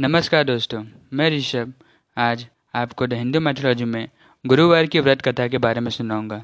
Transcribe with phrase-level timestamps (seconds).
[0.00, 1.72] नमस्कार दोस्तों, मैं ऋषभ।
[2.16, 4.08] आज आपको द हिंदू मैथोलॉजी में
[4.46, 6.38] गुरुवार की व्रत कथा के बारे में सुनाऊँगा।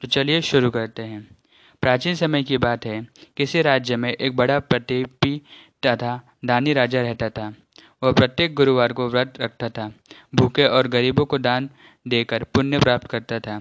[0.00, 1.36] तो चलिए शुरू करते हैं।
[1.80, 5.42] प्राचीन समय की बात है, किसी राज्य में एक बड़ा प्रतिपी
[5.86, 7.54] तथा दानी राजा रहता था।
[8.02, 9.92] वह प्रत्येक गुरुवार को व्रत रखता था,
[10.34, 11.70] भूखे और गरीबों को दान
[12.08, 13.60] देकर पुण्य प्राप्त करता था।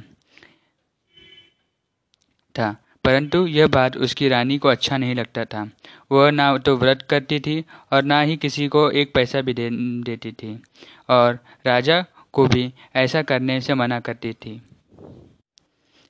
[2.57, 5.69] था। परंतु यह बात उसकी रानी को अच्छा नहीं लगता था।
[6.11, 9.69] वह ना तो व्रत करती थी और ना ही किसी को एक पैसा भी दे,
[9.71, 10.63] देती थी।
[11.09, 14.61] और राजा को भी ऐसा करने से मना करती थी।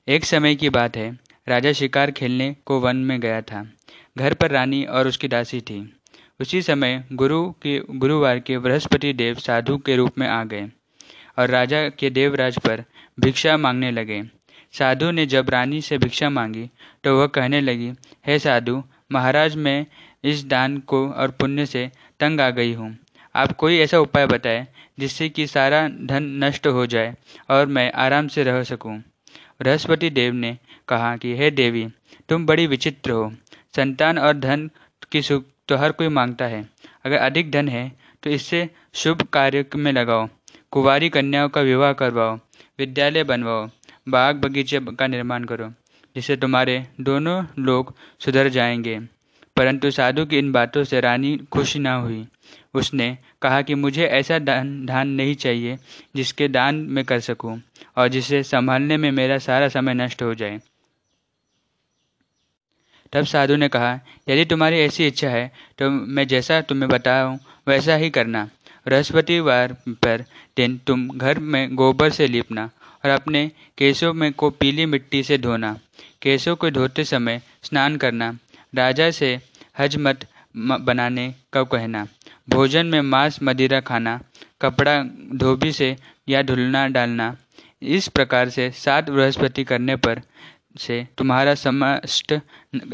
[0.08, 1.18] एक समय की बात है,
[1.48, 3.72] राजा शिकार खेलने को वन में गया था।
[4.18, 5.96] घर पर रानी और उसकी दासी थी।
[6.40, 10.70] उसी समय गुरु के, गुरुवार के बृहस्पति देव साधु के रूप में आ गए
[11.38, 12.84] और राजा के देवराज पर
[13.20, 14.22] भिक्षा मांगने लगे।
[14.74, 16.68] साधु ने जब रानी से भिक्षा मांगी
[17.04, 17.92] तो वह कहने लगी,
[18.26, 19.86] हे साधु, महाराज, मैं
[20.24, 22.96] इस दान को और पुण्य से तंग आ गई हूँ।
[23.34, 24.66] आप कोई ऐसा उपाय बताएँ,
[24.98, 27.14] जिससे कि सारा धन नष्ट हो जाए
[27.50, 28.96] और मैं आराम से रह सकूँ।
[29.60, 30.56] बृहस्पति देव ने
[30.88, 31.86] कहा कि, हे देवी,
[32.28, 33.32] तुम बड़ी विचित्र हो।
[33.76, 34.70] संतान और धन
[35.12, 36.68] की सुख तो हर कोई माँगता है।
[37.04, 37.90] अगर अधिक धन है
[38.22, 40.28] तो इससे शुभ कार्य में लगाओ।
[40.70, 42.38] कुंवारी कन्याओं का विवाह करवाओ।
[42.78, 43.68] विद्यालय बनवाओ।
[44.06, 45.68] बाग बगीचे का निर्माण करो,
[46.16, 48.98] जिससे तुम्हारे दोनों लोग सुधर जाएँगे।
[49.56, 52.26] परंतु साधु की इन बातों से रानी खुश न हुई।
[52.74, 55.78] उसने कहा कि मुझे ऐसा दान, धान नहीं चाहिए,
[56.16, 57.60] जिसके दान में कर सकूँ
[57.96, 60.60] और जिसे संभालने में मेरा सारा समय नष्ट हो जाए।
[63.12, 63.98] तब साधु ने कहा,
[64.28, 68.48] यदि तुम्हारी ऐसी इच्छा है तो मैं जैसा तुम्हें बताऊँ, वैसा ही करना।
[68.86, 70.24] बृहस्पतिवार पर
[70.56, 72.70] दिन तुम घर में गोबर से लिपना
[73.04, 75.78] और अपने केशों में को पीली मिट्टी से धोना।
[76.22, 78.38] केशों को धोते समय स्नान करना।
[78.74, 79.40] राजा से
[79.78, 80.26] हजमत
[80.56, 82.06] बनाने का कहना।
[82.48, 84.20] भोजन में मांस मदिरा खाना।
[84.62, 85.02] कपड़ा
[85.34, 85.96] धोबी से
[86.28, 87.36] या धुलना डालना।
[87.82, 90.20] इस प्रकार से सात बृहस्पति करने पर
[90.78, 92.40] से तुम्हारा समस्त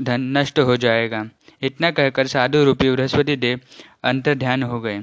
[0.02, 1.28] धन नष्ट हो जाएगा।
[1.62, 3.60] इतना कहकर साधु रूपी बृहस्पति देव
[4.04, 5.00] अंतर ध्यान हो गए।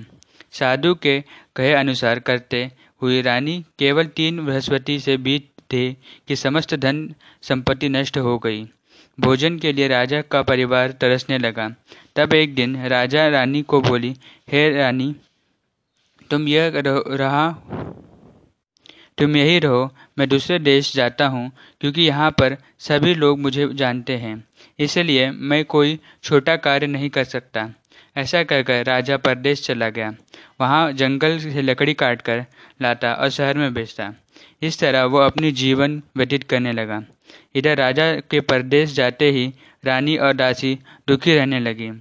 [0.51, 1.23] साधु के
[1.55, 2.71] कहे अनुसार करते
[3.03, 5.91] हुई रानी केवल तीन बृहस्पति से बीत थे
[6.27, 7.07] कि समस्त धन
[7.41, 8.63] संपत्ति नष्ट हो गई।
[9.17, 11.67] भोजन के लिए राजा का परिवार तरसने लगा।
[12.15, 14.15] तब एक दिन राजा रानी को बोली,
[14.51, 15.15] हे रानी,
[16.31, 17.49] तुम यह रहा
[19.17, 19.89] तुम यही रहो,
[20.19, 24.43] मैं दूसरे देश जाता हूँ, क्योंकि यहाँ पर सभी लोग मुझे जानते हैं।
[24.79, 27.69] इसलिए मैं कोई छोटा कार्य नहीं कर सकता।
[28.15, 30.13] ऐसा कहकर राजा परदेश चला गया।
[30.61, 32.45] वहाँ जंगल से लकड़ी काट कर
[32.81, 34.13] लाता और शहर में बेचता।
[34.61, 37.03] इस तरह वो अपनी जीवन व्यतीत करने लगा।
[37.55, 39.51] इधर राजा के परदेश जाते ही
[39.83, 41.91] रानी और दासी दुखी रहने लगी।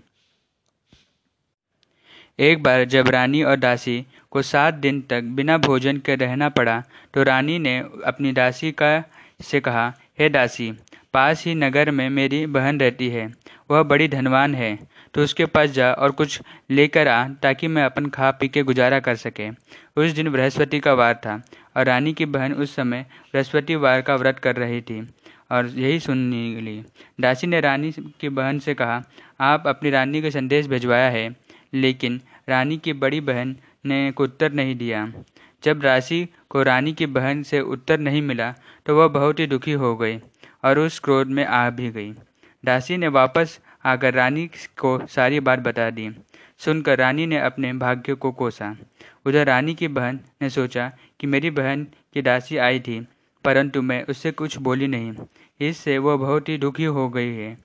[2.38, 6.82] एक बार जब रानी और दासी को सात दिन तक बिना भोजन के रहना पड़ा
[7.14, 9.02] तो रानी ने अपनी दासी का
[9.42, 10.72] से कहा, हे दासी
[11.14, 13.26] पास ही नगर में मेरी बहन रहती है।
[13.70, 14.78] वह बड़ी धनवान है।
[15.14, 16.40] तो उसके पास जा और कुछ
[16.70, 19.48] लेकर आ ताकि मैं अपन खा पी के गुजारा कर सके।
[19.96, 21.42] उस दिन बृहस्पति का वार था
[21.76, 25.00] और रानी की बहन उस समय बृहस्पतिवार का व्रत कर रही थी
[25.50, 26.82] और यही सुनने ली
[27.20, 29.02] दासी ने रानी की बहन से कहा,
[29.40, 31.28] आप अपनी रानी को संदेश भिजवाया है,
[31.74, 33.56] लेकिन रानी की बड़ी बहन
[33.86, 35.06] ने उत्तर नहीं दिया।
[35.64, 38.54] जब राशि को रानी की बहन से उत्तर नहीं मिला
[38.86, 40.18] तो वह बहुत ही दुखी हो गई।
[40.64, 42.12] और उस क्रोध में आ भी गई।
[42.64, 44.46] दासी ने वापस आकर रानी
[44.78, 46.10] को सारी बात बता दी।
[46.58, 48.76] सुनकर रानी ने अपने भाग्य को कोसा।
[49.26, 50.90] उधर रानी की बहन ने सोचा
[51.20, 51.84] कि मेरी बहन
[52.14, 53.06] की दासी आई थी,
[53.44, 55.14] परंतु मैं उससे कुछ बोली नहीं।
[55.60, 57.56] इससे वह बहुत ही दुखी हो गई है।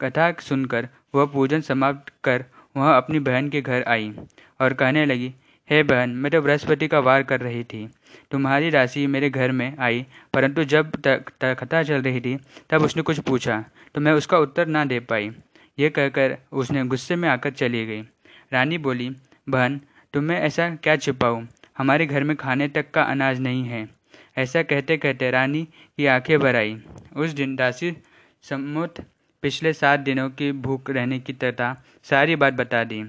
[0.00, 2.44] कथा सुनकर वह पूजन समाप्त कर
[2.76, 4.12] वह अपनी बहन के घर आई
[4.60, 5.34] और कहने लगी
[5.68, 7.86] हे बहन, मैं तो बृहस्पति का वार कर रही थी।
[8.30, 12.36] तुम्हारी राशि मेरे घर में आई, परंतु जब तक कथा चल रही थी,
[12.70, 13.64] तब उसने कुछ पूछा
[13.94, 15.30] तो मैं उसका उत्तर ना दे पाई।
[15.78, 18.02] यह कहकर उसने गुस्से में आकर चली गई।
[18.52, 19.10] रानी बोली,
[19.48, 19.80] बहन,
[20.14, 21.46] तुम्हें ऐसा क्या छिपाऊँ?
[21.78, 23.88] हमारे घर में खाने तक का अनाज नहीं है।
[24.38, 26.76] ऐसा कहते कहते रानी की आँखें भर आई।
[27.16, 27.96] उस दिन दासी
[28.42, 29.00] सम्मुत
[29.42, 33.02] पिछले सात दिनों की भूख रहने की तथा सारी बात बता दी।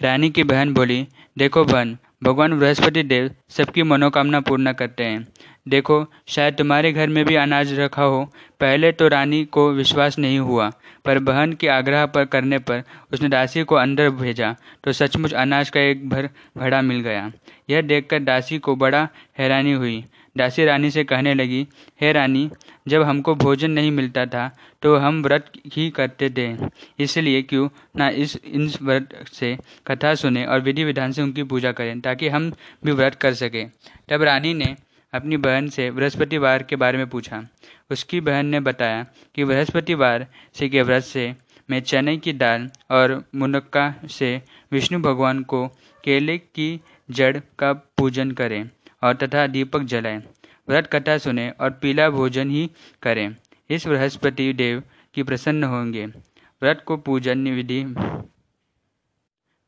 [0.00, 1.06] रानी की बहन बोली,
[1.38, 5.26] देखो बहन, भगवान बृहस्पति देव सबकी मनोकामना पूर्ण करते हैं।
[5.68, 8.24] देखो, शायद तुम्हारे घर में भी अनाज रखा हो।
[8.60, 10.70] पहले तो रानी को विश्वास नहीं हुआ,
[11.04, 12.82] पर बहन के आग्रह पर करने पर
[13.12, 14.54] उसने दासी को अंदर भेजा
[14.84, 17.30] तो सचमुच अनाज का एक भर भड़ा मिल गया।
[17.70, 19.08] यह देखकर दासी को बड़ा
[19.38, 20.04] हैरानी हुई।
[20.36, 21.66] दासी रानी से कहने लगी,
[22.00, 22.48] हे रानी,
[22.88, 24.50] जब हमको भोजन नहीं मिलता था
[24.82, 26.48] तो हम व्रत ही करते थे।
[26.98, 31.72] इसलिए क्यों ना इस इन व्रत से कथा सुने और विधि विधान से उनकी पूजा
[31.72, 32.50] करें, ताकि हम
[32.84, 33.70] भी व्रत कर सकें।
[34.08, 34.74] तब रानी ने
[35.12, 37.42] अपनी बहन से बृहस्पतिवार के बारे में पूछा।
[37.90, 39.04] उसकी बहन ने बताया
[39.34, 41.34] कि बृहस्पतिवार से के व्रत से
[41.68, 44.40] मैं चने की दाल और मुनक्का से
[44.72, 45.66] विष्णु भगवान को
[46.04, 48.68] केले की जड़ का पूजन करें।
[49.04, 50.22] और तथा दीपक जलाएँ।
[50.68, 52.68] व्रत कथा सुने और पीला भोजन ही
[53.02, 53.36] करें।
[53.70, 54.82] इस बृहस्पति देव
[55.14, 57.82] की प्रसन्न होंगे। व्रत को पूजन विधि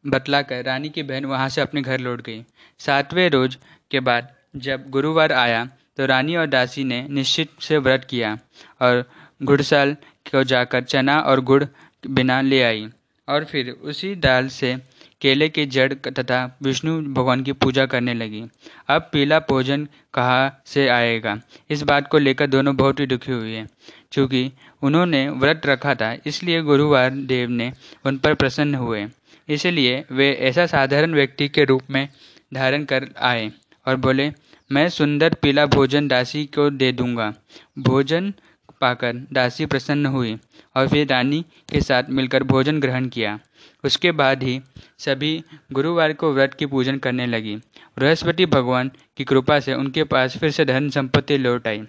[0.04, 2.44] बतलाकर रानी की बहन वहाँ से अपने घर लौट गई।
[2.80, 3.58] सातवें रोज
[3.90, 5.64] के बाद जब गुरुवार आया
[5.96, 8.36] तो रानी और दासी ने निश्चित से व्रत किया
[8.82, 9.04] और
[9.42, 9.94] घुड़साल
[10.26, 11.64] को जाकर चना और गुड़
[12.04, 12.86] बिना ले आई
[13.28, 14.76] और फिर उसी दाल से
[15.26, 18.44] केले की जड़ तथा विष्णु भगवान की पूजा करने लगी।
[18.88, 21.40] अब पीला भोजन कहाँ से आएगा?
[21.70, 23.64] इस बात को लेकर दोनों बहुत ही दुखी हुए।
[24.12, 24.52] क्योंकि
[24.82, 27.72] उन्होंने व्रत रखा था, इसलिए गुरुवार देव ने
[28.04, 29.06] उन पर प्रसन्न हुए।
[29.48, 32.08] इसलिए वे ऐसा साधारण व्यक्ति के रूप में
[32.54, 33.52] धारण कर आए
[33.86, 34.32] और बोले,
[34.72, 37.34] मैं सुंदर पीला भोजन दासी को दे दूँगा।
[37.78, 38.34] भोजन
[38.80, 40.38] पाकर दासी प्रसन्न हुई
[40.76, 43.38] और फिर रानी के साथ मिलकर भोजन ग्रहण किया।
[43.86, 44.60] उसके बाद ही
[44.98, 47.56] सभी गुरुवार को व्रत की पूजन करने लगी।
[47.98, 51.82] बृहस्पति भगवान की कृपा से उनके पास फिर से धन संपत्ति लौट आई।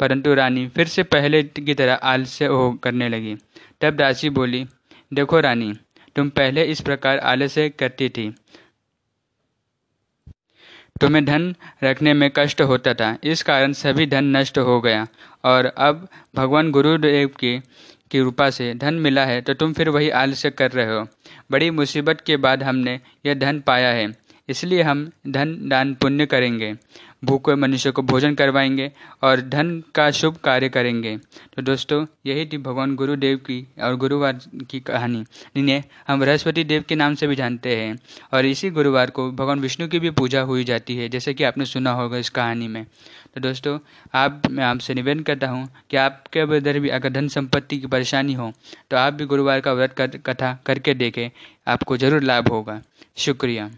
[0.00, 3.36] परंतु रानी फिर से पहले की तरह आलस्य हो करने लगी।
[3.80, 4.66] तब दासी बोली,
[5.14, 5.74] देखो रानी,
[6.16, 8.34] तुम पहले इस प्रकार आलस्य करती थी।
[11.00, 11.54] तुम्हें धन
[11.84, 15.06] रखने में कष्ट होता था। इस कारण सभी धन नष्ट हो गया।
[15.44, 17.62] और अब भगवान गुरुदेव की
[18.10, 21.06] की कृपा से धन मिला है तो तुम फिर वही आलस्य कर रहे हो।
[21.50, 24.06] बड़ी मुसीबत के बाद हमने यह धन पाया है।
[24.50, 26.72] इसलिए हम धन दान पुण्य करेंगे।
[27.24, 28.90] भूखे मनुष्य को भोजन करवाएँगे
[29.22, 31.16] और धन का शुभ कार्य करेंगे।
[31.56, 34.38] तो दोस्तों, यही थी भगवान गुरुदेव की और गुरुवार
[34.70, 35.22] की कहानी।
[35.56, 37.98] जिन्हें हम बृहस्पति देव के नाम से भी जानते हैं
[38.32, 41.64] और इसी गुरुवार को भगवान विष्णु की भी पूजा हुई जाती है, जैसे कि आपने
[41.66, 42.84] सुना होगा इस कहानी में।
[43.34, 43.78] तो दोस्तों,
[44.14, 48.34] आप, मैं आपसे निवेदन करता हूँ कि आपके इधर भी अगर धन संपत्ति की परेशानी
[48.34, 48.50] हो
[48.90, 49.94] तो आप भी गुरुवार का व्रत
[50.26, 51.28] कथा करके देखें।
[51.68, 52.80] आपको ज़रूर लाभ होगा।
[53.18, 53.70] शुक्रिया।